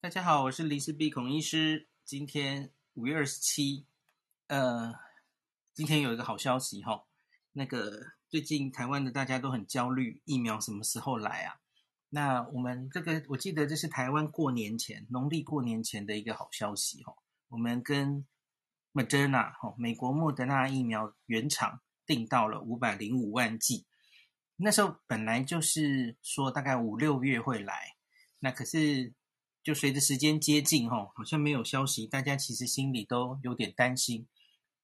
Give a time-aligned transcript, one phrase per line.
[0.00, 1.88] 大家好，我是林氏璧孔医师。
[2.04, 3.84] 今天五月二十七，
[4.46, 4.94] 呃，
[5.74, 7.04] 今天有一个好消息哈，
[7.50, 11.58] 那个最近台湾的大家都很焦虑，疫苗什么时候来啊？
[12.10, 17.16] 那我们这个，我记得这是台湾过年前，农历过年前的一个好消息哈。
[17.48, 18.24] 我们跟
[18.92, 23.84] Moderna 哈，美国莫德纳疫苗原厂订到了五百零五万剂，
[24.58, 27.96] 那时候本来就是说大概五六月会来，
[28.38, 29.12] 那可是。
[29.68, 34.26] 就随着时间接近，吼，好像没有消息，大家其实心里都有点担心。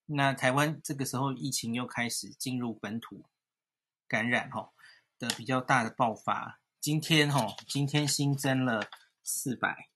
[0.05, 3.25] 那台湾这个时候疫情又开始进入本土
[4.07, 4.75] 感染，吼
[5.19, 6.61] 的比较大的爆发。
[6.81, 8.87] 今天，吼，今天新增了
[9.23, 9.89] 四百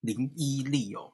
[0.00, 1.12] 零一例哦，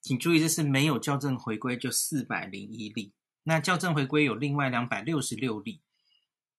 [0.00, 3.12] 请注意，这是没有校正回归就四百零一例。
[3.42, 5.82] 那校正回归有另外两百六十六例。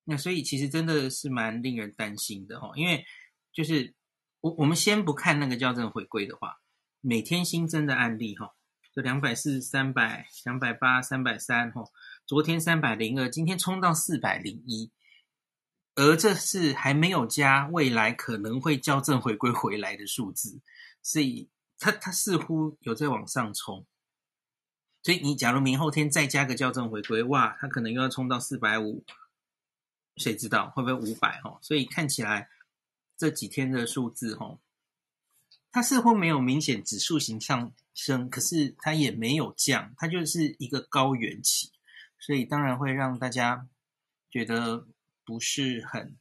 [0.03, 3.05] 那所以其实真的是蛮令人担心的，吼，因为
[3.53, 3.95] 就是。
[4.41, 6.61] 我我们先不看那个校正回归的话，
[6.99, 8.55] 每天新增的案例哈，
[8.91, 11.83] 就两百四、三百、两百八、三百三哈，
[12.25, 14.91] 昨天三百零二，今天冲到四百零一，
[15.93, 20.59] 而这是还没有加未来可能会校正回归回来的数字，
[21.03, 23.85] 所以它它似乎有在往上冲，
[25.03, 29.05] 所以你假如明后天再加个校正回归，哇，它可能又要冲到四百五，
[30.15, 31.59] 谁知道会不会五百哈？
[31.61, 32.49] 所以看起来。
[33.21, 34.57] 这几天的数字，哈，
[35.71, 41.69] 它似乎没有明显指数型上升，可是它也没有降，它就是一个高原期，
[42.17, 43.67] 所以当然会让大家
[44.31, 44.87] 觉得
[45.23, 46.17] 不是很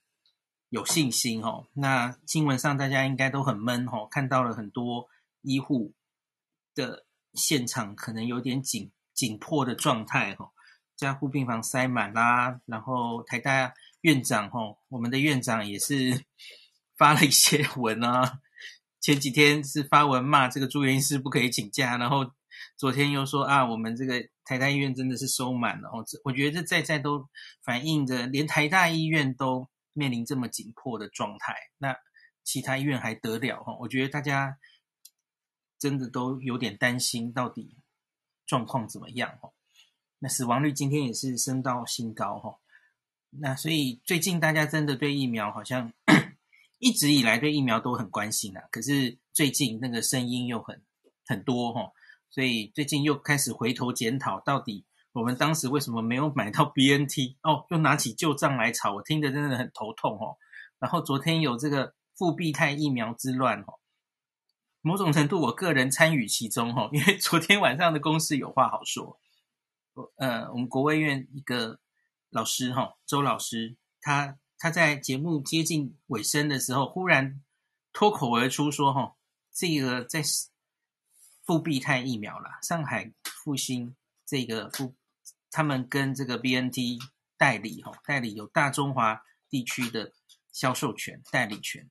[0.69, 1.67] 有信心，哈。
[1.73, 5.09] 那新闻上大家应该都很闷，哈，看到了很多
[5.41, 5.95] 医护
[6.75, 10.53] 的现场可能有点紧紧迫的状态，哈，
[10.95, 16.27] 加护病房塞满啦，然后台大院长，吼，我们的院长也是。
[17.01, 18.41] 发了一些文啊，
[19.01, 22.31] 前几天是发文骂这个住院医师不可以请假，然后
[22.77, 26.05] 昨天又说啊，我们这个台大医院真的是收满了哦。
[26.25, 27.27] 我觉得这在在都
[27.65, 31.97] 反映着，连台大医院都面临这么紧迫的状态，那
[32.45, 33.75] 其他医院还得了哈？
[33.81, 34.59] 我觉得大家
[35.79, 37.79] 真的都有点担心，到底
[38.45, 39.49] 状况怎么样哈？
[40.19, 42.59] 那死亡率今天也是升到新高哈。
[43.31, 45.95] 那所以最近大家真的对疫苗好像。
[46.81, 50.83] 一直以来对疫苗都很关心啊，可是最近那个声音又很
[51.27, 51.93] 很多齁，
[52.31, 57.37] 所以最近又开始回头检讨，到底我们当时为什么没有买到 BNT？
[57.43, 60.39] 哦，又拿起旧账来炒，我听得真的很头痛哦。
[60.79, 63.79] 然后昨天有这个复必泰疫苗之乱哦，
[64.81, 69.21] 某种程度我个人参与其中哦，因为昨天晚上的公司有话好说。
[70.17, 71.79] 呃，我们国卫院一个
[72.31, 74.39] 老师齁，周老师他。
[74.63, 77.43] 他在节目接近尾声的时候，忽然
[77.95, 79.17] 脱口而出说：“哈，
[79.51, 80.23] 这个在
[81.47, 84.95] 复必泰疫苗了，上海复星这个复，
[85.51, 87.01] 他们跟这个 BNT
[87.39, 90.13] 代理，哈，代理有大中华地区的
[90.53, 91.89] 销售权、代理权，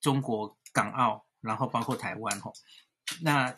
[0.00, 2.50] 中国、港澳，然后包括台湾，哈，
[3.22, 3.54] 那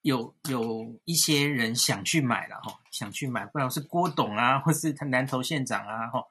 [0.00, 6.24] 有有一些人想去买了，哈，想去买，不知道是郭董啊，或是他南投县长啊，哈。”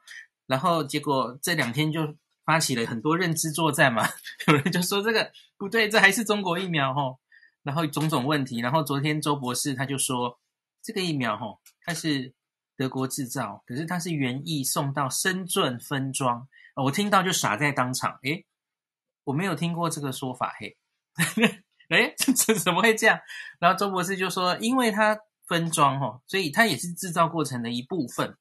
[0.52, 2.14] 然后结果这两天就
[2.44, 4.06] 发起了很多认知作战嘛，
[4.48, 7.20] 有人就说这个不对，这还是中国疫苗吼，
[7.64, 8.60] 然后种种问题。
[8.60, 10.38] 然后昨天周博士他就说，
[10.84, 12.34] 这个疫苗吼，它是
[12.76, 16.50] 德国制造，可是它是原意送到深圳分装。
[16.76, 18.46] 我听到就傻在当场，诶，
[19.24, 20.76] 我没有听过这个说法嘿，
[21.90, 23.18] 诶，这 这怎么会这样？
[23.60, 25.18] 然后周博士就说，因为它
[25.48, 28.36] 分装吼，所以它也是制造过程的一部分。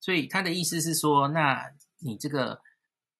[0.00, 2.62] 所以他的意思是说，那你这个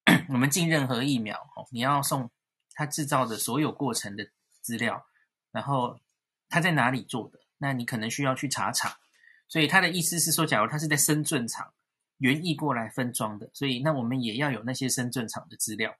[0.30, 2.30] 我们进任何疫苗哦，你要送
[2.74, 4.26] 他制造的所有过程的
[4.62, 5.06] 资料，
[5.52, 6.00] 然后
[6.48, 8.92] 他在哪里做的，那你可能需要去查厂。
[9.46, 11.74] 所以他的意思是说，假如他是在深圳厂
[12.18, 15.94] 原意过来分装的，所以那我们也要有那些深圳厂的资料。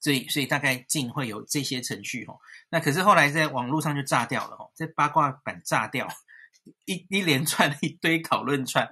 [0.00, 2.38] 所以，所以大概进会有这些程序哦。
[2.68, 6.06] 那可是后来在网络上就炸掉了哦，在八卦版炸掉，
[6.84, 8.90] 一一连串一堆讨论串。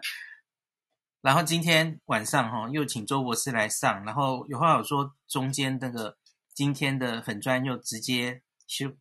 [1.22, 6.18] 然后今天晚上哈，又请周博士来上，然后有话有说，中间那个
[6.52, 8.92] 今天的粉专又直接修，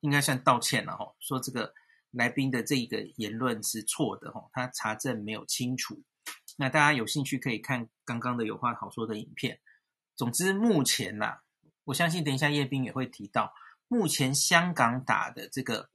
[0.00, 1.72] 应该算道歉了哈，说这个
[2.10, 6.02] 来宾的这一个言论是错的哈，他查证没有清楚。
[6.58, 9.58] 那大家有兴趣可以看刚刚的有话好说的影片。
[10.14, 11.38] 总之目前呐，
[11.84, 13.54] 我相信等一下叶斌也会提到，
[13.88, 15.88] 目前香港打的这个，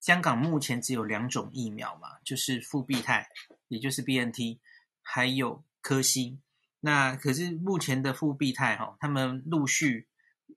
[0.00, 3.28] 香港目前只有两种疫苗嘛，就是复必泰，
[3.66, 4.60] 也就是 BNT。
[5.06, 6.42] 还有科兴，
[6.80, 10.08] 那可是目前的复必泰哈，他们陆续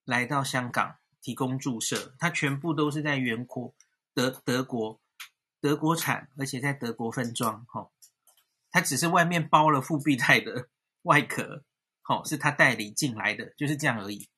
[0.06, 3.76] 来到香港提供注射，它全部都是在原国
[4.14, 5.00] 德德国
[5.62, 7.66] 德国产，而且在德国分装。
[7.68, 7.92] 哈，
[8.72, 10.70] 它只是外面包了复必泰的
[11.04, 11.64] 外壳，
[12.02, 14.30] 好，是他代理进来的，就是这样而已。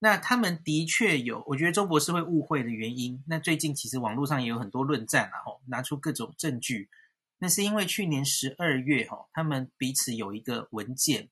[0.00, 3.22] 那他们的确有，我觉得周博士会误会的原因。
[3.26, 6.88] 那最近其实网络上也有很多论战啊，拿出各种证据。
[7.40, 11.28] 那是因为去年十二月，吼，他们彼此有一个文件，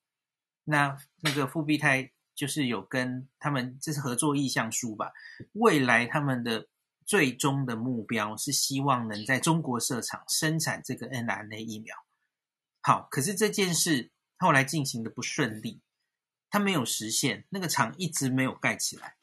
[0.64, 5.12] 那那个复必泰就是有跟他们，这是合作意向书吧？
[5.52, 6.66] 未来他们的
[7.06, 11.94] 最终的目标是希望能在中国设厂生产这个 mRNA 疫苗。
[12.80, 15.80] 好，可是这件事后来进行的不顺利。
[16.50, 19.16] 它没有实现，那个厂一直没有盖起来。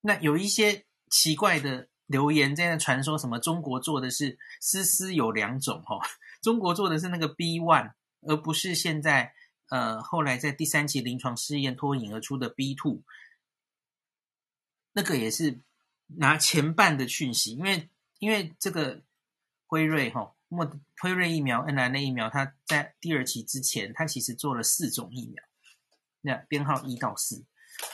[0.00, 5.98] 那有一些奇怪的留言在那传说，什么中国做的是丝丝有两种哈，
[6.40, 7.92] 中国做的是那个 B one，
[8.22, 9.34] 而不是现在
[9.68, 13.02] 呃后来在第三期临床试验脱颖而出的 B two。
[14.92, 15.60] 那个也是
[16.06, 17.88] 拿前半的讯息，因为
[18.18, 19.02] 因为这个
[19.66, 20.68] 辉瑞哈，莫
[21.00, 25.44] 辉瑞疫苗、n r n 疫苗，它在第二期之前，它其实做了四种疫苗。
[26.20, 27.44] 那编号一到四，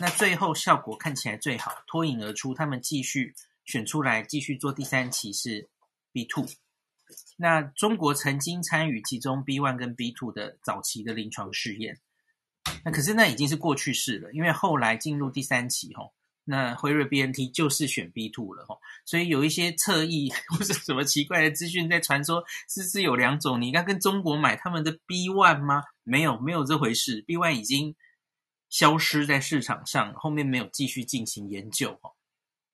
[0.00, 2.54] 那最后效果看起来最好，脱颖而出。
[2.54, 3.34] 他们继续
[3.66, 5.68] 选出来，继续做第三期是
[6.10, 6.46] B two。
[7.36, 12.00] 那中国曾经参与其中 B one 跟 B two 的早期的临床试验，
[12.84, 16.12] 那可是那已经是过去式了，因为后来进入第三期吼，
[16.44, 25.82] 那辉瑞 BNT 就是选 B two 了吼，所以有一些侧翼或是什么奇怪的资讯在传说，是是有两种，你应该跟中国买他们的 B one 吗？
[26.02, 27.94] 没有，没有这回事，B one 已经。
[28.70, 32.00] 消失在市场上，后面没有继续进行研究。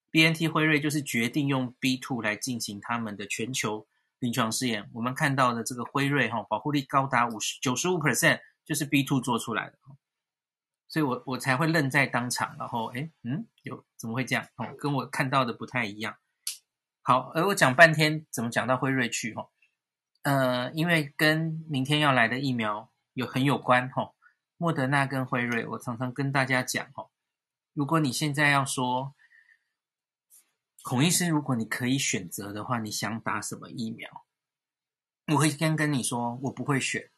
[0.09, 3.85] BNT 辉瑞就是决定用 B two 来进行他们的全球
[4.21, 4.89] 临床试验。
[4.93, 9.77] 我们看到的这个辉瑞哈，保护力高达五十九十五 percent，就是 B two 做出来的。
[10.87, 14.45] 所以我我才会愣在当场，然后诶嗯，有怎么会这样？
[14.57, 16.15] 哦，跟我看到的不太一样。
[17.01, 19.33] 好，而我讲半天，怎么讲到辉瑞去？
[19.33, 19.49] 哈，
[20.23, 24.11] 呃，因为跟明天要来的疫苗有很有关哈。
[24.57, 27.09] 莫德纳跟辉瑞，我常常跟大家讲哦，
[27.73, 29.15] 如果你现在要说
[30.83, 34.25] 孔医师，如果你可以选择的话，你想打什么疫苗？
[35.27, 37.09] 我会先跟你说，我不会选，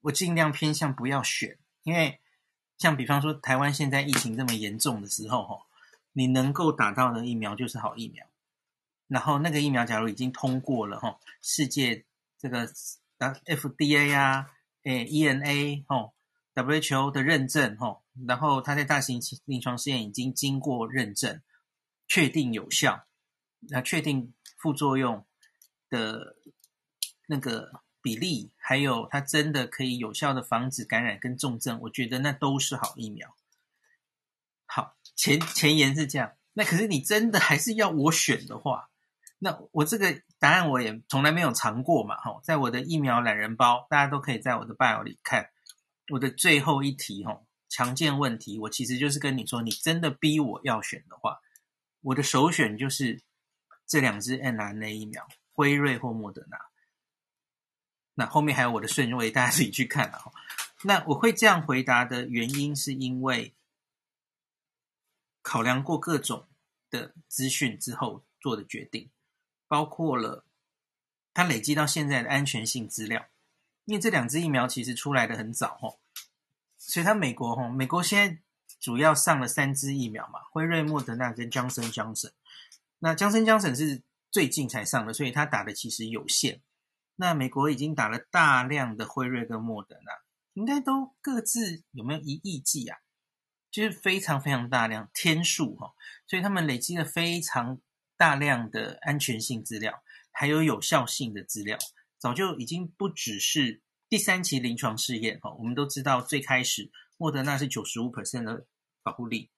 [0.00, 2.20] 我尽量偏向不要选，因为
[2.78, 5.66] 像比方说台湾现在疫情这么严重的时候，哈，
[6.12, 8.26] 你能够打到的疫苗就是好疫苗。
[9.08, 12.04] 然后那个疫苗假如已经通过了，哈，世界
[12.38, 12.66] 这个
[13.18, 14.50] FDA 啊，
[14.84, 16.12] 诶 EMA 哦。
[16.54, 21.40] WHO 的认证，吼，然后它在大型临床试验已经经过认证，
[22.12, 23.06] 确定有效，
[23.70, 25.24] 那确定副作用
[25.88, 26.36] 的
[27.26, 33.34] 那个比例，还有它真的可以有效的防止感染跟重症，我觉得那都是好疫苗。
[34.66, 38.90] 好，前前言是这样，那可是你真的还是要我选的话，
[39.38, 45.48] 那我这个答案我也从来没有尝过嘛，吼，在我的疫苗懒人包，大家都可以在我的 bio 里看。
[46.12, 51.40] 我的最后一题哈，强健问题，我其实就是跟你说，你真的逼我要选的话，
[52.02, 53.22] 我的首选就是
[53.86, 56.58] 这两支 mRNA 疫苗，辉瑞或莫德纳。
[58.14, 60.24] 那后面还有我的顺位，大家自己去看啊。
[60.82, 63.54] 那我会这样回答的原因，是因为
[65.40, 66.46] 考量过各种
[66.90, 69.08] 的资讯之后做的决定，
[69.66, 70.44] 包括了
[71.32, 73.28] 它累积到现在的安全性资料。
[73.84, 75.98] 因为这两支疫苗其实出来的很早哦，
[76.78, 78.42] 所以它美国吼，美国现在
[78.82, 82.32] 主要上了三支疫苗嘛，辉瑞、莫德纳跟 Johnson Johnson。
[82.98, 86.60] 那 Johnson Johnson 是最近才上的，所以他打的其实有限。
[87.14, 90.12] 那美国已经打了大量的辉瑞跟莫德纳，
[90.54, 92.98] 应该都各自有没有一亿剂啊？
[93.70, 95.94] 就是非常非常大量天数哈，
[96.26, 97.80] 所以他们累积了非常
[98.16, 101.78] 大量的安全性资料，还有有效性的资料。
[102.18, 108.66] 早就已经不只是第三期临床试验哈，我们都知道最开始莫德纳是九十五 percent 的
[109.02, 109.50] 保护力，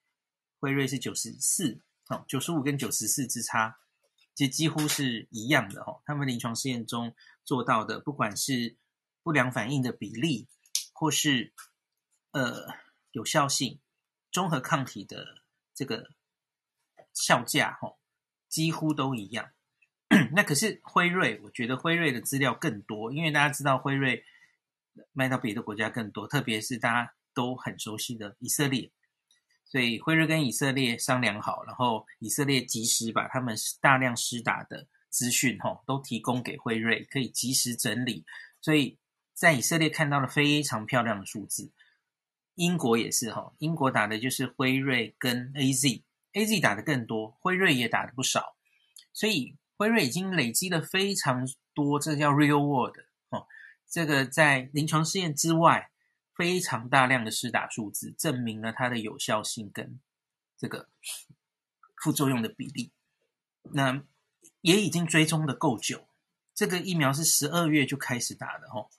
[0.58, 3.78] 辉瑞是九十四，哦，九十五跟九十四之差，
[4.34, 6.02] 其实几乎是一样的哦。
[6.04, 8.76] 他们临床试验中做到的，不管是
[9.22, 10.48] 不良反应的比例，
[10.92, 11.52] 或是
[12.32, 12.66] 呃
[13.12, 13.80] 有效性、
[14.30, 15.42] 中和抗体的
[15.74, 16.10] 这个
[17.12, 17.96] 效价哦，
[18.48, 19.50] 几乎都一样。
[20.32, 24.24] 那可是辉瑞，我觉得辉瑞的资料更多，因为大家知道辉瑞
[25.12, 28.92] 卖到别的国家更多，特别是大家都很熟悉的以色列，
[29.64, 38.24] 所以辉瑞跟以色列商量好，然后以色列及时把他们大量施打的资讯吼都提供给辉瑞，可以及时整理，
[38.60, 38.98] 所以
[39.32, 41.72] 在以色列看到了非常漂亮的数字。
[42.54, 48.54] 英国也是哈，英国打的就是辉瑞跟 AZ，AZ 打的更多，辉瑞也打的不少，
[49.12, 51.44] 所以辉瑞已经累积了非常
[51.74, 52.96] 多，这叫 real world
[53.30, 53.48] 哦，
[53.90, 55.90] 这个在临床试验之外
[56.36, 60.00] 非常大量的施打数字，证明了它的有效性跟
[60.56, 60.88] 这个
[61.96, 62.92] 副作用的比例，
[63.72, 64.02] 那
[64.60, 66.08] 也已经追踪的够久，
[66.54, 68.90] 这个疫苗是十二月就开始打的哦，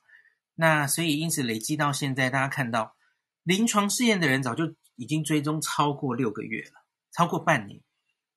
[0.56, 2.96] 那所以因此累积到现在，大家看到。
[3.44, 7.80] 临床试验的人早就已经追踪超过六个月了，超过半年。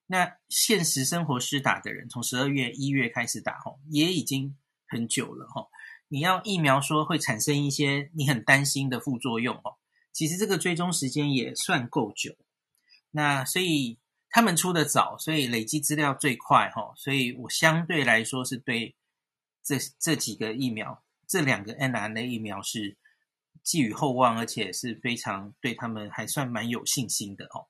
[0.05, 4.55] 那现实生活施打的人，从十二月、一月开始打，吼，也已经
[4.87, 5.71] 很久了，吼。
[6.09, 9.77] 你要疫苗说会产生一些你很担心的副作用，哦，
[10.12, 12.37] 其实这个追踪时间也算够久。
[13.11, 13.99] 那所以
[14.31, 16.93] 他们出的早，所以累积资料最快，吼。
[16.97, 18.97] 所以我相对来说是对
[19.62, 22.97] 这这几个疫苗，这两个 mRNA 疫苗是。
[23.65, 27.69] 寄予厚望，而且是非常对他们还算蛮有信心的哦。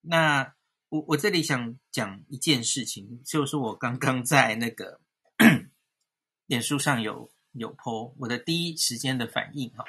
[0.00, 0.54] 那
[0.88, 5.00] 我我这里想讲一件事情，就是我刚刚在那个
[6.46, 9.84] 脸书上有有坡我的第一时间的反应哈。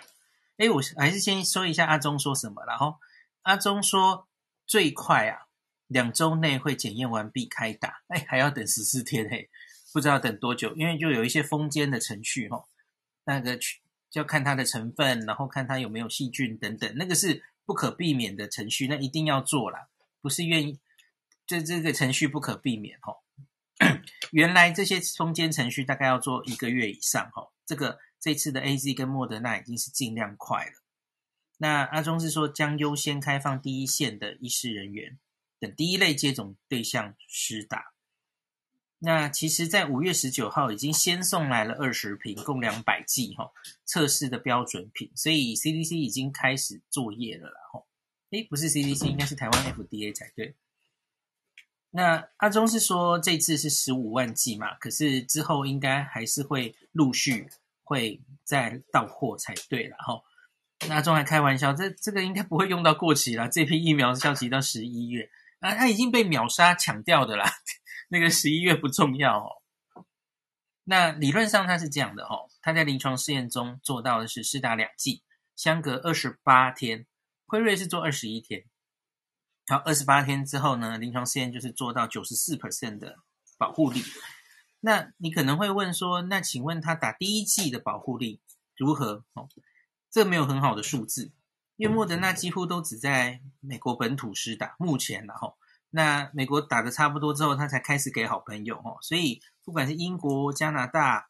[0.57, 2.95] 哎，我还是先说一下阿中说什么，然后
[3.41, 4.27] 阿中说
[4.65, 5.47] 最快啊
[5.87, 9.49] 两周内会检验完毕开打，哎还要等十四天嘿，
[9.93, 12.65] 不知道等多久，因为就有一些封缄的程序哈，
[13.25, 13.81] 那个去。
[14.11, 19.89] 就要看它的成分，然后看它有没有细菌等等，那个是不可避免的程序，那一定要做啦，
[20.21, 20.79] 不是愿意，
[21.45, 23.17] 这这个程序不可避免吼。
[24.31, 30.83] 原来这些封缄程序大概要做一个月以上吼，这个这次的 AZ 跟莫德纳已经是尽量快了。
[31.57, 35.17] 那阿中是说将优先开放第一线的医师人员
[35.59, 37.93] 等第一类接种对象施打。
[38.99, 43.51] 那其实，在五月十九号已经先送来了二十瓶，共两百剂哈，
[43.83, 47.85] 测试的标准品，所以 CDC 已经开始作业了啦吼。
[48.31, 50.55] 诶，不是 CDC，应该是台湾 FDA 才对。
[51.95, 57.47] 那阿中是说这次是十五万剂嘛，可是之后应该还是会陆续
[57.85, 60.21] 会再到货才对了哈。
[60.89, 65.29] 那阿中还开玩笑，这这个应该不会用到过期啦，这批疫苗是效期到十一月
[65.61, 67.49] 啊，它已经被秒杀抢掉的啦。
[68.11, 69.61] 那个十一月不重要哦。
[70.83, 75.23] 那理论上它是这样的哦，它在临床试验中做到的是施打两剂，
[75.55, 77.05] 相隔二十八天。
[77.47, 78.65] 辉瑞是做二十一天，
[79.67, 83.17] 好，二十八天之后呢，临床试验就是做到九十四 percent 的
[83.57, 84.03] 保护力。
[84.79, 88.41] 那你可能会问说，那请问他打第一剂的保护力
[88.77, 89.25] 如何？
[89.33, 89.49] 哦，
[90.11, 91.31] 这没有很好的数字，
[91.77, 95.57] 因为莫德纳几乎都只在美国本土施打，目前然后。
[95.89, 101.29] 那美国打的差不多之后，他才开始给好朋友哦，所以不管是英国、加拿大，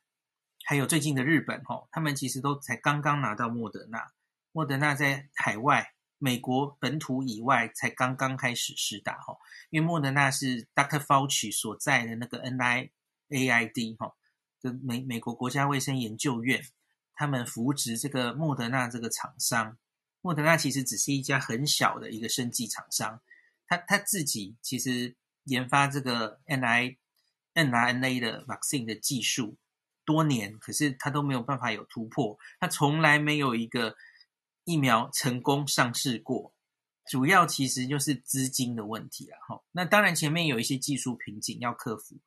[0.65, 4.11] 还有最近的日本哦，他们其实都才刚刚拿到莫德纳。
[4.51, 9.37] 莫德纳在海外、美国本土以外才刚刚开始施打哦，
[9.69, 10.99] 因为莫德纳是 Dr.
[10.99, 14.15] Fauci 所在的那个 NIAID 哈，
[14.61, 16.63] 就美美国国家卫生研究院，
[17.13, 19.77] 他们扶植这个莫德纳这个厂商。
[20.21, 23.21] 莫德纳其实只是一家很小的一个生技厂商。
[23.67, 26.97] 他他自己其实研发这个 N I
[27.53, 29.55] N R N A 的 vaccine 的技术
[30.03, 32.37] 多年，可是他都没有办法有突破。
[32.59, 33.95] 他从来没有一个
[34.65, 36.53] 疫苗成功上市过，
[37.07, 39.63] 主要其实就是资金的问题了哈。
[39.71, 42.17] 那当然前面有一些技术瓶颈要克服。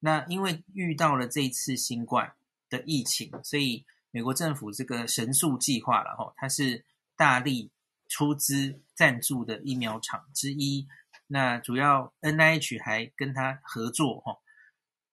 [0.00, 2.34] 那因为遇到了这一次新冠
[2.68, 6.84] 的疫情，所以美国政府这个神速计划了哈，它是
[7.14, 7.70] 大力。
[8.08, 10.86] 出资赞助的疫苗厂之一，
[11.28, 14.36] 那主要 NIH 还跟他合作，哈，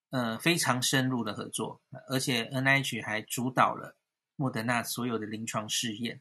[0.10, 3.96] 呃，非常深入的合作，而且 NIH 还主导了
[4.36, 6.20] 莫德纳所有的临床试验。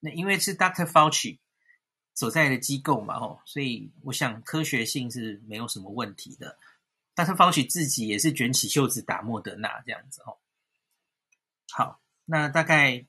[0.00, 0.86] 那因为是 Dr.
[0.86, 1.38] Fauci
[2.14, 6.58] 所在的机构嘛，吼，所以我想科学性是没有什么问题的。
[7.14, 7.36] Dr.
[7.36, 10.38] Fauci 自己也是卷起袖子打莫德纳这样子，吼。
[11.72, 13.06] 好，那大概。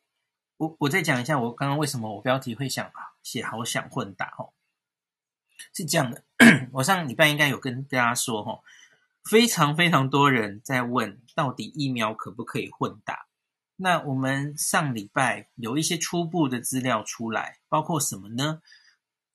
[0.60, 2.92] 我我再讲一下，我刚刚为什么我标题会想
[3.24, 4.52] 写好想混打哦，
[5.74, 6.22] 是这样的，
[6.74, 8.62] 我上礼拜应该有跟大家说哦，
[9.24, 13.29] 非常非常多人在问到底疫苗可不可以混打？
[13.82, 18.62] 那我们上礼拜有一些初步的资料出来，包括什么呢？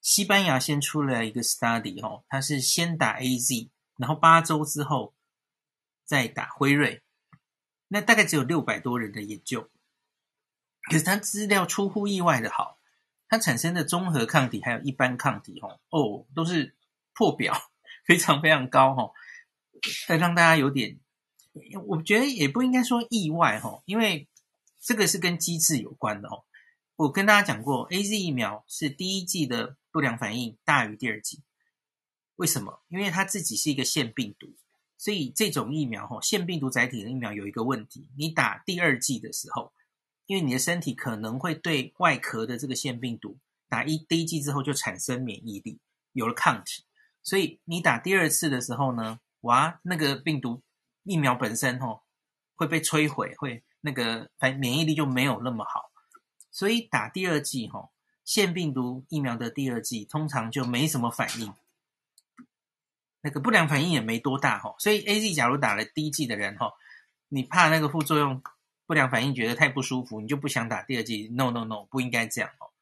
[0.02, 5.14] 西班牙先出了一个 study 哦，它是先打 AZ，然后八周之后
[6.04, 7.02] 再打辉瑞，
[7.88, 9.70] 那大概只有六百多人的研究。
[10.90, 12.78] 可是它资料出乎意外的好，
[13.30, 16.76] 它产生的综合抗体还有一般抗体哦哦都是
[17.14, 17.54] 破表，
[18.04, 19.10] 非常非常高哈，
[20.18, 21.00] 让大家有点，
[21.86, 24.28] 我觉得也不应该说意外哈，因为
[24.84, 26.44] 这个是跟机制有关的哦。
[26.96, 31.42] 我跟大家讲过，AZ 疫苗是第一剂的不良反应大于第二剂。
[32.36, 32.82] 为什么？
[32.88, 34.54] 因为它自己是一个腺病毒，
[34.98, 39.72] 所以这种疫苗哈，腺病毒载体的疫苗有一个问题，你打第二剂的时候，
[40.26, 43.38] 因为你的身体可能会对外壳的这个腺病毒
[43.70, 45.80] 打一第一剂之后就产生免疫力，
[46.12, 46.84] 有了抗体，
[47.22, 50.62] 所以你打第二次的时候呢，哇，那个病毒
[51.04, 52.02] 疫苗本身哈
[52.54, 55.90] 会被摧毁，会那个反免疫力就没有那么好，
[56.50, 57.90] 所以打第二剂哈，
[58.24, 61.52] 腺病毒疫苗的第二剂通常就没什么反应。
[63.20, 66.72] 那个不良反应也没多大哈，所以 AZ 假如打了第一剂的人哈，
[67.28, 68.42] 你怕那个副作用
[68.86, 71.28] 不良反应觉得太不舒服，你就不想打第二剂。
[71.28, 72.72] No No No，不应该这样哦，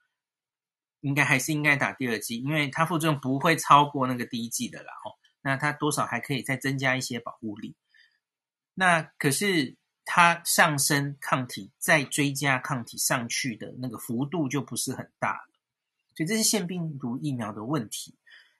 [1.00, 5.12] 应该还是应该打第二剂，因为它副作用不会超过那个第一剂的啦哈。
[5.42, 7.74] 那它多少还可以再增加一些保护力。
[8.74, 9.76] 那可是
[10.14, 15.48] 它上升抗体再追加抗体上去的那个幅度就不是很大了，
[16.14, 18.14] 所以这是腺病毒疫苗的问题。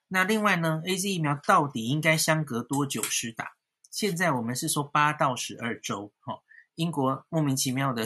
[0.07, 3.53] 那另外呢，AZ 疫苗到底应该相隔多久施打？
[3.91, 6.41] 现在我们是说八到十二周，哈。
[6.73, 8.03] 英国莫名其妙的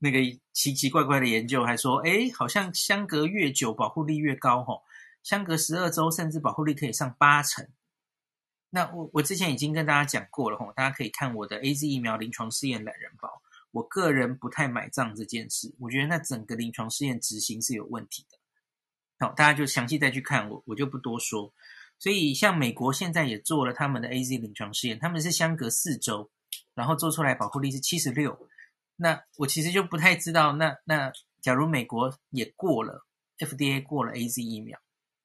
[0.00, 0.18] 那个
[0.52, 4.82] 奇奇怪怪的研究还说，哎，好像相隔越久保护力越高，哈，
[5.22, 7.68] 相隔十二周甚至保护力可以上八成。
[8.70, 13.42] 那我我之前已经跟大家讲过了，哈，大家可以看我的 AZ 疫苗临床试验懒人包。
[13.70, 18.38] 我个人不太买账这件事，我觉得那整个临床试验执行是有问题的。
[19.26, 21.52] 好，大家就详细再去看我，我就不多说。
[21.98, 26.30] 所以，像美国现在也做了他们的 AZ 临床试验，他们是相隔四周，
[26.74, 28.48] 然后做出来保护力是七十六。
[28.96, 33.04] 那我其实就不太知道，那那假如美国也过了
[33.38, 34.78] FDA 过了 AZ 疫苗，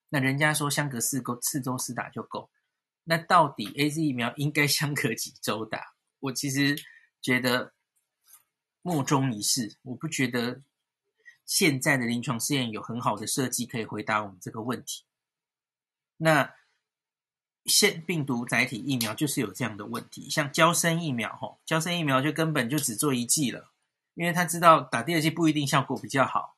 [0.09, 2.49] 那人家说相隔四个四周四打就够，
[3.03, 5.95] 那到底 AZ 疫苗应该相隔几周打？
[6.19, 6.75] 我其实
[7.21, 7.73] 觉得
[8.81, 10.61] 莫衷一是，我不觉得。
[11.45, 15.03] 现在的临床试验有很好的设计可以回答我们这个问题。
[16.15, 16.55] 那
[17.65, 23.73] 腺病毒载体疫苗就是有这样的问题，像胶生疫苗，吼，胶生疫苗就根本就只做一剂了，
[24.13, 26.55] 因为他知道打第二剂不一定效果比较好。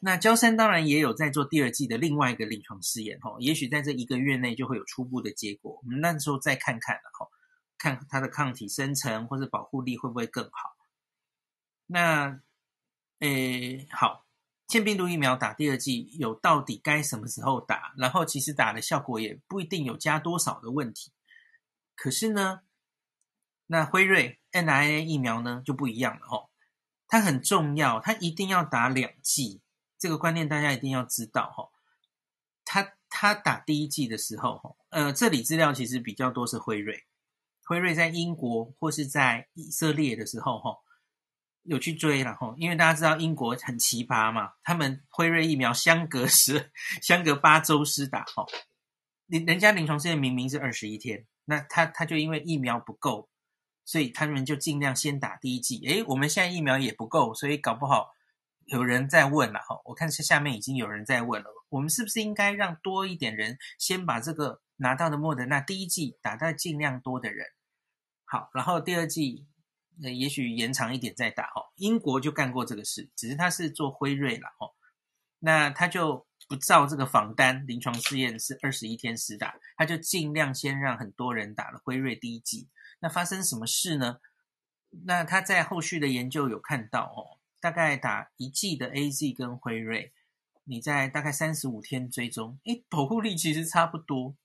[0.00, 7.30] 那娇生当然也有在做第二季的另外一个临床试验，吼，也许在这一个月内就会有初步的结果，我们那时候再看看了，吼，
[7.78, 10.76] 看它的抗体生成或者保护力会不会更好。
[11.86, 12.40] 那。
[13.20, 14.24] 诶，好，
[14.66, 17.92] 腺病毒疫苗打第二季有到底该什么时候打？
[17.98, 21.12] 然后其实打的效果也不一定有加多少的问题。
[21.94, 22.62] 可是呢，
[23.66, 26.48] 那辉瑞 NIA 疫苗呢就不一样了哦，
[27.08, 29.60] 它很重要，它一定要打两剂，
[30.00, 31.68] 这个观念大家一定要知道哈。
[32.64, 37.04] 他他打第一剂的时候哈，呃，这里资料其实比较多是辉瑞，
[37.64, 40.78] 辉瑞在英国或是在以色列的时候哈。
[41.64, 48.46] 有去追，然后因为大家知道英国很奇葩嘛，他们辉瑞疫苗相隔十相隔八周施打，哈，
[49.26, 53.28] 人人家临床试验明明是二十一天，那他他就因为疫苗不够，
[53.84, 55.86] 所以他们就尽量先打第一剂。
[55.86, 58.14] 诶，我们现在疫苗也不够，所以搞不好
[58.70, 67.46] 有人在问了，哈，我看下下面已经有人在问了，我们是不是应该让多一点人先把这个拿到的莫德纳第一剂打到尽量多的人，
[68.24, 69.46] 好，然后第二剂。
[70.02, 71.68] 那也许延长一点再打哦。
[71.76, 74.72] 英国就干过这个事，只是他是做辉瑞了哦。
[75.40, 82.70] 那他就不照这个仿单，临床试验是二十一天施打，他就尽量先让很多人打了辉瑞第一剂。
[83.00, 84.20] 那发生什么事呢？
[85.04, 90.12] 那他在后续的研究有看到哦，大概打一剂的 AZ 跟辉瑞，
[90.64, 94.36] 你在大概三十五天追踪，诶，保护力其实差不多。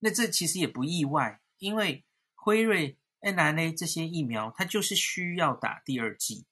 [0.00, 2.98] 那这其实也不意外，因为辉瑞。
[3.24, 6.44] n R N A 这些疫苗，它就是需要打第二剂。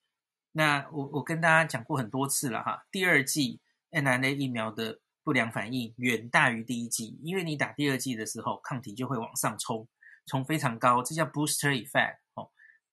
[0.53, 9.89] 那我我跟大家讲过很多次了哈，第二剂 n R N A 疫苗的不良反应远大于第一剂，因为你打第二剂的时候，抗体就会往上冲，
[10.27, 12.53] 冲非常高，这叫 booster effect 哦，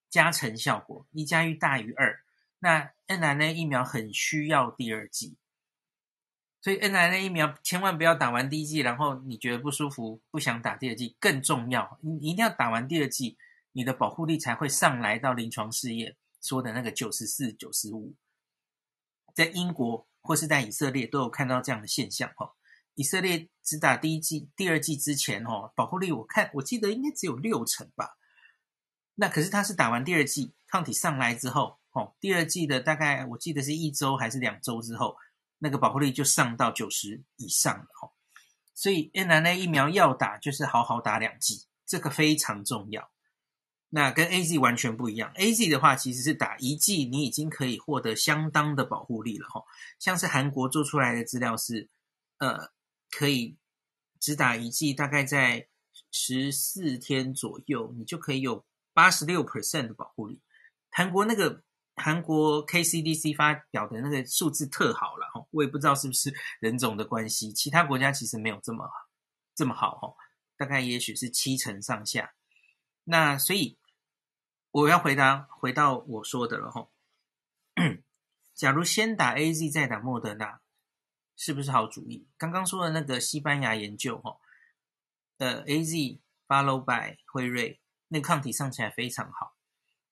[0.09, 2.19] 加成效果，一加一大于二。
[2.59, 5.37] 那 mRNA 疫苗很需要第二剂。
[6.59, 11.15] 所以 mRNA 疫苗千万不要打完第一剂，然后你觉得不舒服，不想打第二剂。
[11.19, 13.37] 更重要，你一定要打完第二剂。
[13.73, 18.15] 你的保护力才会上来到临床试验说的那个九十四、九十五，
[19.35, 22.55] 在英国或是在以色列都有看到这样的现象哈。
[22.95, 28.17] 以色列只打第一剂、第二剂之前哈，保护力我看我记得应该只有六成吧。
[29.13, 35.17] 那可是他是打完第二剂，抗体上来之后，哦，第二季的大概我记得是一周还是两周之后，
[35.57, 38.11] 那个保护力就上到九十以上了哈。
[38.75, 43.09] 所以 mRNA 疫苗要打就是好好打两剂，这个非常重要。
[43.89, 45.33] 那跟 AZ 完全不一样。
[45.33, 49.63] AZ 的话，其实是打一剂，你已经可以获得相当的保护力了哈。
[49.97, 51.89] 像是韩国做出来的资料是，
[52.37, 52.69] 呃，
[53.09, 53.57] 可以
[54.19, 55.69] 只打一剂，大概在
[56.11, 60.41] 十四天左右，你就可以有八十六 percent 的保护力。
[60.89, 61.63] 韩国那个
[61.97, 68.87] 韩国 KCDC 发表的那个数字特好了哈，我也不知道是不是人种的关系，其他国家其实没有这么
[69.55, 70.13] 这么好哈，
[70.55, 72.33] 大概也许是七成上下。
[73.03, 73.79] 那所以
[74.71, 76.87] 我要回答回到我说的了哈。
[78.53, 80.61] 假如先打 AZ 再打莫德纳，
[81.35, 82.27] 是不是好主意？
[82.37, 84.37] 刚刚说的那个西班牙研究哈，
[85.37, 89.55] 呃，AZ follow by 辉瑞，那个抗体上起来非常好。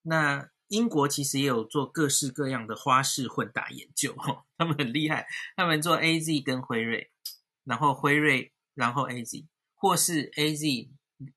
[0.04, 4.16] 那英国其实也有做各式各样的花式混打研究，
[4.58, 7.12] 他们很厉害，他们做 AZ 跟辉瑞，
[7.64, 10.90] 然后辉瑞然后 AZ，或是 AZ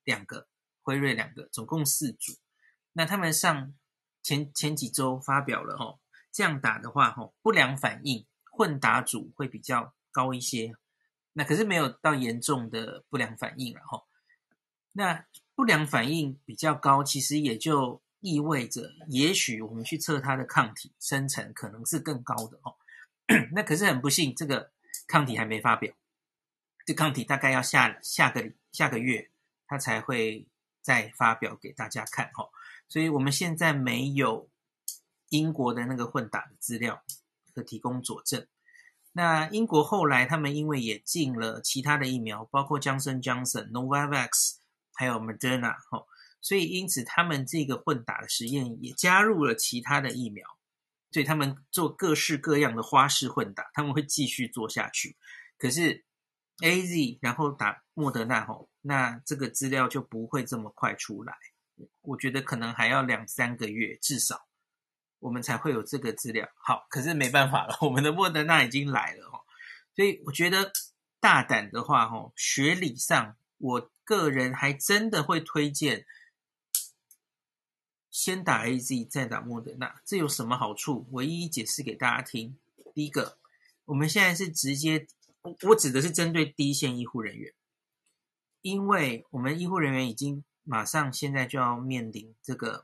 [0.03, 0.47] 两个。
[0.81, 2.33] 辉瑞两个，总共四组。
[2.93, 3.75] 那他们上
[4.23, 5.99] 前前几周发表了哦，
[6.31, 10.73] 这样打的话，吼不良反应混打组会比较高一些。
[11.33, 14.07] 那可是没有到严重的不良反应了吼。
[14.93, 22.75] 那不良反应比较高，其实也就意味着，也许我们去测它的抗体生成可能是更高的哦。
[23.53, 24.71] 那可是很不幸，这个
[25.07, 25.93] 抗体还没发表，
[26.85, 29.29] 这抗体大概要下下个下个月
[29.67, 30.47] 它才会。
[30.81, 32.49] 再发表给大家看哈，
[32.87, 34.49] 所以我们现在没有
[35.27, 37.03] 英国的那个混打的资料
[37.53, 38.47] 可提供佐证。
[39.11, 44.55] 那英国后来他们因为也进了其他的疫苗，包括强生、强生、Novavax，
[44.93, 46.05] 还有 Moderna 哈，
[46.41, 50.45] 所以因此他们这个混打的实验也加入了其他的疫苗，
[51.11, 55.17] 所以他们做各式各样的花式混打，他们会继续做下去。
[55.57, 56.03] 可是
[56.61, 58.69] AZ 然后打莫德纳吼。
[58.81, 61.35] 那这个资料就不会这么快出来，
[61.99, 64.47] 我觉得可能还要两三个月，至少
[65.19, 66.47] 我们才会有这个资料。
[66.55, 69.43] 好，可是没办法了， 我们的莫德纳已经来了哦，
[69.93, 70.71] 所以我觉得
[71.19, 76.05] 大胆的话，哦，学理上，我个人还真的会推荐
[78.09, 80.01] 先打 AZ 再打莫德纳。
[80.05, 81.07] 这有什么好处？
[81.11, 82.57] 我一一解释给大家听。
[82.93, 83.37] 第一个，
[83.85, 85.07] 我们现在是直接，
[85.41, 87.53] 我我指的是针对第一线医护人员。
[88.61, 92.83] 因为我们医护人员已经马上现在就要面临这个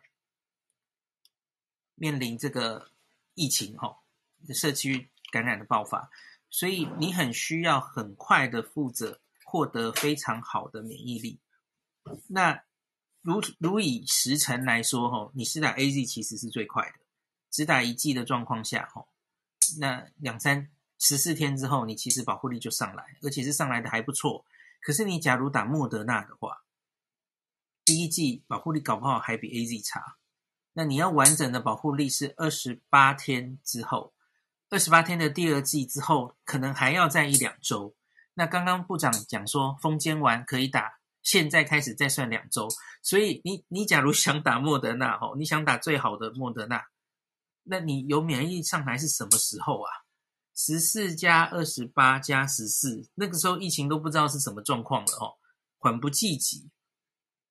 [1.96, 2.92] 面临这个
[3.34, 4.00] 疫情哈，
[4.54, 6.10] 社区感染的爆发，
[6.50, 11.40] 所以你很需要很快的负责获得非常好的免疫力。
[12.28, 12.64] 那
[13.26, 17.00] 如如以时程来说哈，你是打 AZ 其实是最快的，
[17.50, 19.04] 只打一剂的状况下哈，
[19.80, 24.46] 那两三十四天之后，你其实保护力就上来，而且是上来的还不错。
[24.80, 26.62] 可是你假如打莫德纳的话，
[27.84, 30.18] 第一剂保护力搞不好还比 AZ 差。
[30.74, 34.14] 那你要完整的保护力是二十八天之后，
[34.70, 37.96] 二十八天的第二剂之后，可能还要再一两周。
[38.36, 42.70] 那刚刚部长讲说，封监完可以打，现在开始再算两周。
[43.02, 46.86] 所以你你假如想打莫德纳哦，你想打最好的莫德纳，
[47.64, 49.92] 那你有免疫上来是什么时候啊？
[50.56, 55.36] 十四加二十八加十四，那个时候疫情都不知道是什么状况了哦，
[55.78, 56.70] 缓不济急。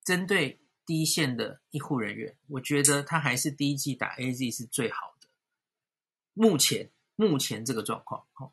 [0.03, 5.29] 针对第一线的医护人员，我觉得他还是第一季打 AZ 是最好的。
[6.33, 8.53] 目前目前这个状况，哦，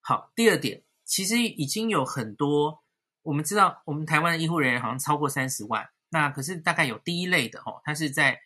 [0.00, 0.32] 好。
[0.34, 2.82] 第二点，其实已经有很多
[3.28, 5.90] 我们知道，我们台湾的医护人员好像超过三十万。
[6.08, 8.40] 那可是大概有第一类的哦，他是在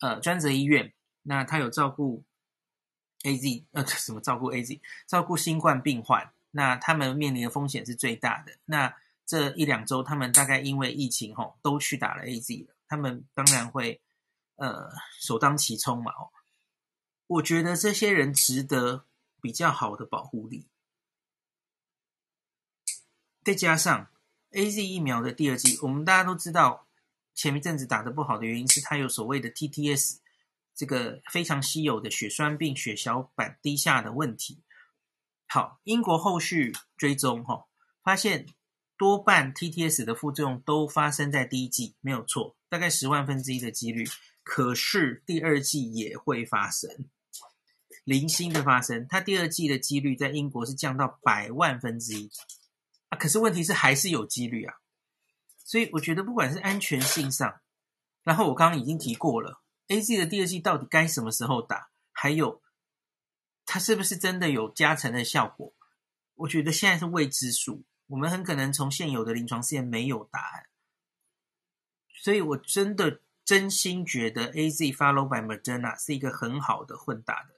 [0.00, 0.92] 呃专责医院，
[1.22, 2.24] 那他有照顾。
[3.26, 4.82] A Z 呃，什么照顾 A Z？
[5.06, 8.58] 照顾新冠病患，那他们面临的风险是最大的。
[8.66, 8.94] 那
[9.24, 12.76] 这一两周，他们大概因为疫情吼，都去打了 A Z 了。
[12.86, 14.02] 他们当然会
[14.56, 14.90] 呃
[15.22, 16.12] 首当其冲嘛。
[16.12, 16.28] 哦，
[17.26, 19.06] 我觉得这些人值得
[19.40, 20.68] 比较好的保护力。
[23.42, 24.10] 再加上
[24.54, 26.86] A Z 疫苗的第二剂，我们大家都知道，
[27.34, 30.20] 前一阵子打得不好的原因是它有所谓的 T T S。
[30.76, 34.60] 这个非常稀有的血栓病、血小板低下的问题。
[35.46, 37.66] 好，英国后续追踪哈，
[38.02, 38.46] 发现
[38.96, 44.04] 多半 TTS 的副作用都发生在第一剂，没有错，大概十万分之一的几率。
[44.42, 47.08] 可是第二季也会发生，
[48.02, 49.06] 零星的发生。
[49.08, 52.28] 它第二季的几率在英国是降到百万分之一
[53.14, 54.76] 可是问题是还是有几率啊。
[55.64, 57.60] 所以我觉得不管是安全性上，
[58.22, 59.62] 然后我刚刚已经提过了。
[59.88, 61.90] AZ 的第二季到底该什么时候打？
[62.12, 62.62] 还有，
[63.66, 65.74] 它是不是真的有加成的效果？
[66.34, 70.66] 我觉得现在是未知数，我们很可能从现有的临床试验没有答案。
[72.22, 77.54] 所以我真的真心觉得 AZ follow by Moderna 是一个很好的混打的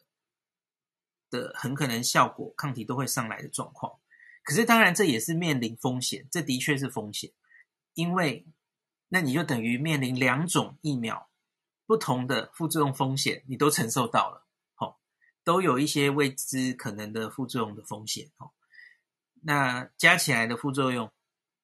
[1.31, 3.99] 的，很可能效果抗体都会上来的状况。
[4.47, 7.33] 可是当然这也是面临风险，这的确是风险，
[7.95, 8.47] 因为
[9.09, 11.29] 那你就等于面临两种疫苗
[11.85, 15.01] 不同的副作用风险，你都承受到了，好，
[15.43, 18.53] 都有一些未知可能的副作用的风险，哦，
[19.43, 21.11] 那加起来的副作用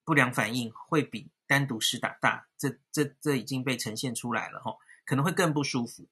[0.04, 1.30] 不良反应会比。
[1.44, 6.08] 单独施打大，这这这已经被呈现出来了哈，可能会更不舒服。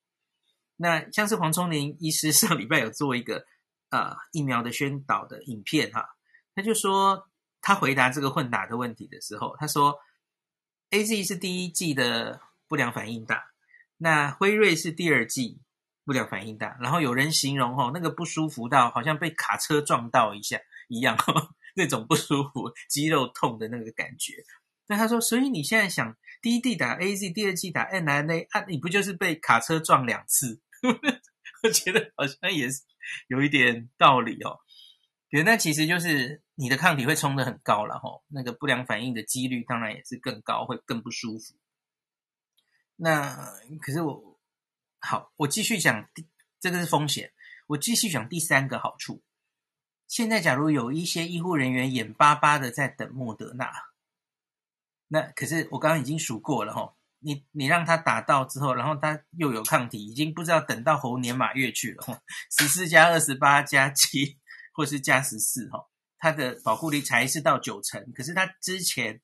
[0.77, 3.47] 那像是黄瑽宁医师上礼拜有做一个
[3.89, 6.15] 啊、疫苗的宣导的影片哈，
[6.61, 7.27] 他就说
[7.63, 9.99] 他回答这个混打的问题的时候，他说
[10.91, 13.47] AZ 是第一季的不良反应大，
[13.97, 15.63] 那辉瑞是第二季
[16.05, 21.17] 不良反应大，然后有人形容哈那个不舒服到好像被卡车撞到一下一样，
[21.75, 24.35] 那种不舒服、肌肉痛的那个感觉。
[24.87, 30.61] 那他说，所以你现在想第一季打 AZ，第二季打 mRNA 啊，你不就是被卡车撞两次？
[31.63, 32.83] 我觉得好像也是
[33.29, 34.59] 有一点道理哦。
[35.31, 41.55] 对，那其实就是你的抗体会冲得很高了吼，那个不良反应的几率当然也是更高，会更不舒服。
[42.97, 43.35] 那
[43.81, 44.39] 可是我
[44.99, 46.11] 好，我继续讲，
[46.61, 47.33] 这个是风险。
[47.67, 49.23] 我继续讲第三个好处。
[50.07, 53.73] 现在假如有一些医护人员眼巴巴的在等莫德纳。
[55.09, 62.23] 那可是我刚刚已经数过了哈，你你让他打到之后，然后他又有抗体，已经不知道等到猴年马月去了。
[62.51, 64.39] 十四加二十八加七，
[64.75, 65.89] 或是加十四哈，
[66.21, 69.21] 它的保护力才是到九成，可是他之前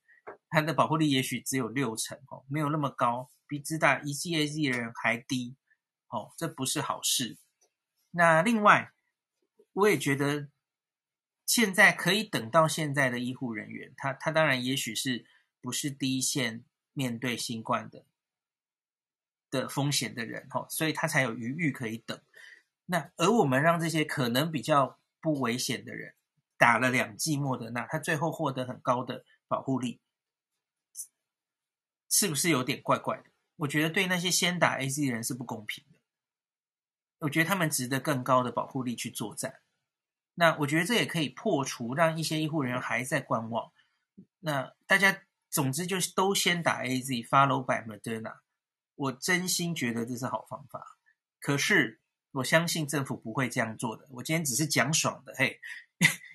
[0.49, 5.55] 他的保护力也许只有六成哦，没有那么高，比只打一剂 AZ 的人还低
[6.09, 7.39] 哦，这不是好事。
[8.11, 8.91] 那另外，
[9.75, 10.49] 我也觉得
[11.45, 15.27] 现在可以等到现在的医护人员，他他当然也许是。
[15.63, 18.05] 不是第一线面对新冠的
[19.51, 22.21] 的风险的人哦，所以他才有余裕可以等。
[22.85, 26.15] 那而我们让这些可能比较不危险的人
[26.59, 30.01] 打了两剂莫德纳，他最后获得很高的保护力，
[32.09, 33.25] 是不是有点怪怪的？
[33.57, 35.99] 我觉得对那些先打 AZ 的人是不公平的。
[37.19, 39.61] 我觉得他们值得更高的保护力去作战。
[40.35, 43.73] 那我觉得这也可以破除让一些医护人员还在观望。
[44.41, 45.23] 那大家。
[45.49, 48.41] 总之就是都先打 AZ，follow by Moderna。
[48.97, 50.99] 我真心觉得这是好方法，
[51.41, 52.01] 可是
[52.33, 54.07] 我相信政府不会这样做的。
[54.11, 55.59] 我今天只是讲爽的，嘿，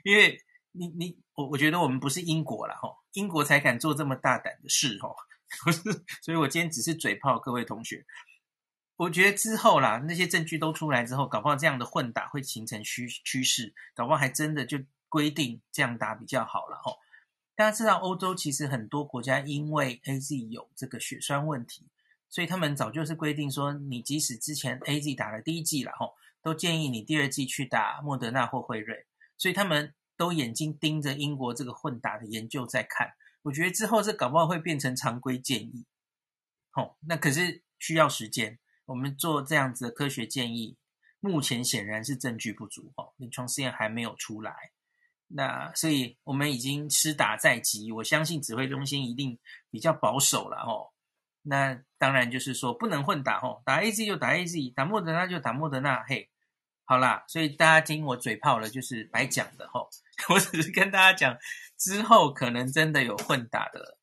[0.03, 0.39] 因为
[0.71, 5.15] 你你我我觉得我们不是英国啦，吼，英国才敢做这么大胆的事，吼，
[5.63, 5.81] 不是，
[6.21, 8.05] 所以我今天只是嘴炮，各位同学。
[8.97, 14.77] 我觉得之后啦，那些证据都出来之后，搞不好这样的混打会形成趋趋势，搞不好还真的就
[15.09, 16.97] 规定这样打比较好了，吼。
[17.55, 21.87] 大家知道，欧洲其实很多国家因为 AZ 有这个血栓问题，
[22.29, 29.05] 所以他们早就是规定说，你即使之前 AZ 打了第一剂了吼，都建议你第二剂去打莫德纳或辉瑞。
[29.41, 33.13] 所以他们都眼睛盯着英国这个混打的研究在看。
[33.41, 35.87] 我觉得之后这搞不好会变成常规建议。
[36.69, 38.59] 吼，那可是需要时间。
[38.85, 40.77] 我们做这样子的科学建议，
[41.19, 44.53] 目前显然是证据不足吼，临床试验还没有出来。
[45.27, 49.39] 那所以我们已经施打在即，我相信指挥中心一定
[49.71, 50.93] 比较保守了哦。
[51.41, 56.03] 那当然就是说不能混打哦，打 AZ 就打 AZ，打莫德纳就打莫德纳。
[56.03, 56.29] 嘿，
[56.91, 59.89] 好啦，所以大家听我嘴炮了，就是白讲的吼。
[60.27, 61.37] 我只是跟大家讲，
[61.77, 63.97] 之后可能真的有混打的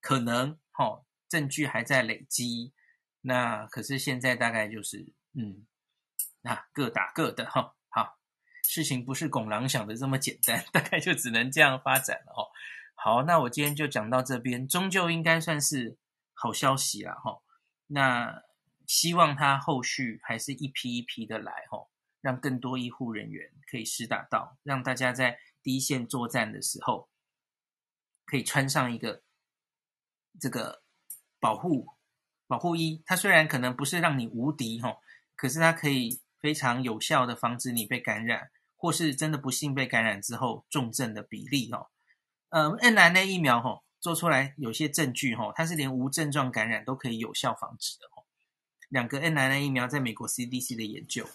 [0.00, 2.72] 可能吼，证据还在累积。
[3.20, 5.64] 那可是现在大概就是嗯，
[6.40, 7.76] 那各打各的哈。
[7.88, 8.18] 好
[8.66, 12.50] 事情不是拱狼想的这么简单， 大概就只能这样发展了哦。
[12.96, 15.96] 好，那我今天就讲到这边，终究应该算是
[16.32, 17.42] 好消息了哈。
[17.86, 18.42] 那
[18.88, 21.86] 希望他后续还是一批一批的来哈，
[22.24, 27.10] 让更多医护人员可以施打到，让大家在第一线作战的时候
[28.24, 29.22] 可以穿上一个
[30.40, 30.82] 这个
[31.38, 31.86] 保护
[32.46, 33.02] 保护衣。
[33.04, 34.96] 它虽然可能不是让你无敌哈，
[35.36, 38.50] 可是它可以非常有效的防止你被感染。
[38.76, 41.88] 或是真的不幸被感染之后重症的比例哦，
[42.50, 48.28] 呃，N N A 疫苗哈做出来有些证据哈，它是连无症状感染都可以有效防止的哦。
[48.90, 51.26] 两个 mRNA 疫苗在美国 CDC 的研究，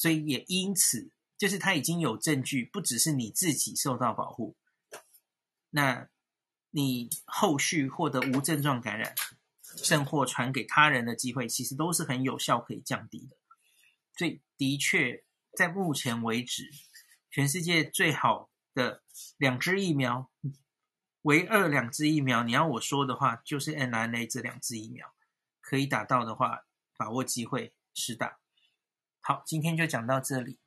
[0.00, 4.56] 所以也因此就是他已经有证据，不只是你自己受到保护，
[5.68, 6.08] 那
[6.70, 9.14] 你后续获得无症状感染，
[9.76, 13.36] 甚或传给他人的机会，其实都是很有效可以降低的。
[14.16, 15.24] 所以的确。
[15.56, 16.70] 在目前为止，
[17.28, 19.02] 全世界最好的
[19.36, 20.30] 两支疫苗，
[21.22, 25.12] 唯二两支疫苗，你要我说的话，就是 mRNA 这两支疫苗
[25.60, 28.38] 可以打到的话，把握机会施打。
[29.22, 30.58] 好，今天就讲到这里。